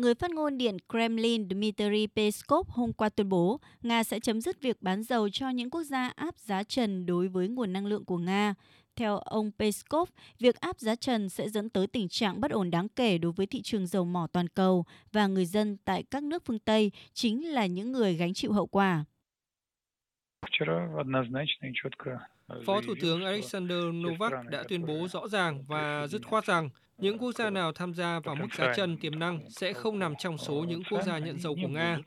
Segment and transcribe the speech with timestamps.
[0.00, 4.60] Người phát ngôn Điện Kremlin Dmitry Peskov hôm qua tuyên bố Nga sẽ chấm dứt
[4.60, 8.04] việc bán dầu cho những quốc gia áp giá trần đối với nguồn năng lượng
[8.04, 8.54] của Nga.
[8.96, 10.08] Theo ông Peskov,
[10.38, 13.46] việc áp giá trần sẽ dẫn tới tình trạng bất ổn đáng kể đối với
[13.46, 17.52] thị trường dầu mỏ toàn cầu và người dân tại các nước phương Tây chính
[17.52, 19.04] là những người gánh chịu hậu quả.
[22.66, 26.68] Phó Thủ tướng Alexander Novak đã tuyên bố rõ ràng và dứt khoát rằng
[26.98, 30.14] những quốc gia nào tham gia vào mức giá trần tiềm năng sẽ không nằm
[30.18, 31.98] trong số những quốc gia nhận dầu của Nga.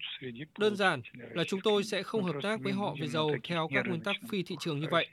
[0.60, 1.02] Đơn giản
[1.34, 4.16] là chúng tôi sẽ không hợp tác với họ về dầu theo các nguyên tắc
[4.30, 5.08] phi thị trường như vậy.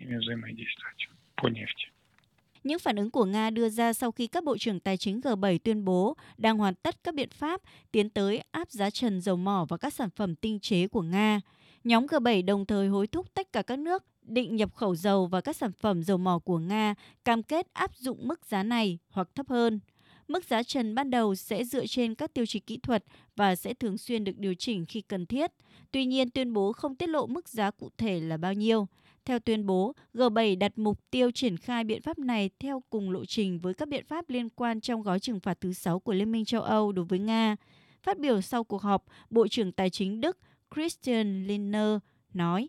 [2.65, 5.59] Những phản ứng của Nga đưa ra sau khi các bộ trưởng tài chính G7
[5.65, 7.61] tuyên bố đang hoàn tất các biện pháp
[7.93, 11.41] tiến tới áp giá trần dầu mỏ và các sản phẩm tinh chế của Nga.
[11.85, 15.41] Nhóm G7 đồng thời hối thúc tất cả các nước định nhập khẩu dầu và
[15.41, 16.95] các sản phẩm dầu mỏ của Nga
[17.25, 19.81] cam kết áp dụng mức giá này hoặc thấp hơn.
[20.29, 23.05] Mức giá trần ban đầu sẽ dựa trên các tiêu chí kỹ thuật
[23.37, 25.51] và sẽ thường xuyên được điều chỉnh khi cần thiết.
[25.91, 28.87] Tuy nhiên, tuyên bố không tiết lộ mức giá cụ thể là bao nhiêu.
[29.25, 33.25] Theo tuyên bố, G7 đặt mục tiêu triển khai biện pháp này theo cùng lộ
[33.25, 36.33] trình với các biện pháp liên quan trong gói trừng phạt thứ 6 của Liên
[36.33, 37.57] minh châu Âu đối với Nga.
[38.03, 40.39] Phát biểu sau cuộc họp, Bộ trưởng Tài chính Đức
[40.75, 41.99] Christian Lindner
[42.33, 42.69] nói.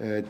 [0.00, 0.24] Äh,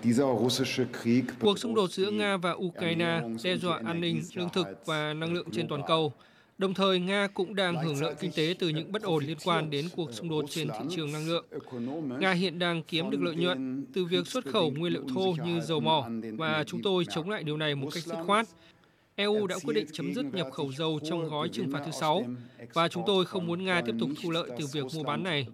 [1.41, 5.33] Cuộc xung đột giữa Nga và Ukraine đe dọa an ninh, lương thực và năng
[5.33, 6.12] lượng trên toàn cầu.
[6.59, 9.70] Đồng thời, Nga cũng đang hưởng lợi kinh tế từ những bất ổn liên quan
[9.70, 11.45] đến cuộc xung đột trên thị trường năng lượng.
[12.20, 15.61] Nga hiện đang kiếm được lợi nhuận từ việc xuất khẩu nguyên liệu thô như
[15.61, 18.47] dầu mỏ và chúng tôi chống lại điều này một cách dứt khoát.
[19.15, 22.25] EU đã quyết định chấm dứt nhập khẩu dầu trong gói trừng phạt thứ 6
[22.72, 25.47] và chúng tôi không muốn Nga tiếp tục thu lợi từ việc mua bán này.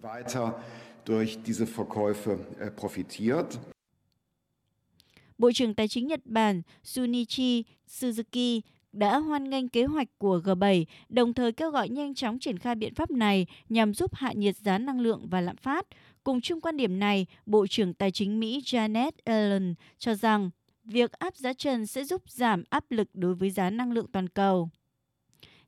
[5.38, 8.60] Bộ trưởng Tài chính Nhật Bản Sunichi Suzuki
[8.92, 12.74] đã hoan nghênh kế hoạch của G7, đồng thời kêu gọi nhanh chóng triển khai
[12.74, 15.86] biện pháp này nhằm giúp hạ nhiệt giá năng lượng và lạm phát.
[16.24, 20.50] Cùng chung quan điểm này, Bộ trưởng Tài chính Mỹ Janet Yellen cho rằng
[20.84, 24.28] việc áp giá trần sẽ giúp giảm áp lực đối với giá năng lượng toàn
[24.28, 24.70] cầu.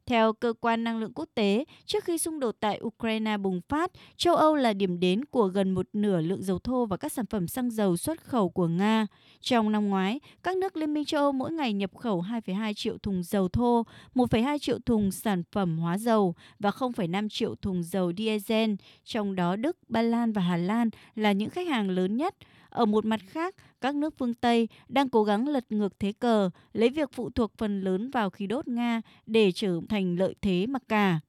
[0.08, 3.90] Theo cơ quan năng lượng quốc tế, trước khi xung đột tại Ukraine bùng phát,
[4.16, 7.26] châu Âu là điểm đến của gần một nửa lượng dầu thô và các sản
[7.26, 9.06] phẩm xăng dầu xuất khẩu của Nga.
[9.40, 12.98] Trong năm ngoái, các nước Liên minh châu Âu mỗi ngày nhập khẩu 2,2 triệu
[12.98, 18.12] thùng dầu thô, 1,2 triệu thùng sản phẩm hóa dầu và 0,5 triệu thùng dầu
[18.16, 18.70] diesel,
[19.04, 22.34] trong đó Đức, Ba Lan và Hà Lan là những khách hàng lớn nhất.
[22.70, 26.50] Ở một mặt khác, các nước phương Tây đang cố gắng lật ngược thế cờ,
[26.72, 30.66] lấy việc phụ thuộc phần lớn vào khí đốt Nga để trở thành lợi thế
[30.66, 31.20] mặc cả.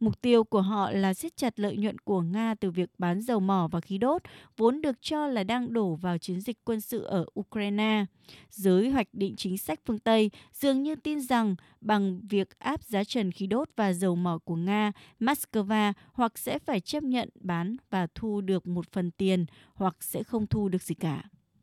[0.00, 3.40] Mục tiêu của họ là siết chặt lợi nhuận của Nga từ việc bán dầu
[3.40, 4.22] mỏ và khí đốt,
[4.56, 8.04] vốn được cho là đang đổ vào chiến dịch quân sự ở Ukraine.
[8.50, 13.04] Giới hoạch định chính sách phương Tây dường như tin rằng bằng việc áp giá
[13.04, 17.76] trần khí đốt và dầu mỏ của Nga, Moscow hoặc sẽ phải chấp nhận bán
[17.90, 21.22] và thu được một phần tiền hoặc sẽ không thu được gì cả.